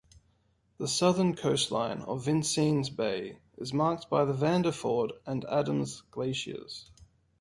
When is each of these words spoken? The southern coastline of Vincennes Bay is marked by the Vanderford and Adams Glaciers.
The 0.79 0.87
southern 0.87 1.35
coastline 1.35 2.01
of 2.01 2.25
Vincennes 2.25 2.89
Bay 2.89 3.37
is 3.59 3.71
marked 3.71 4.09
by 4.09 4.25
the 4.25 4.33
Vanderford 4.33 5.13
and 5.27 5.45
Adams 5.45 6.01
Glaciers. 6.09 6.89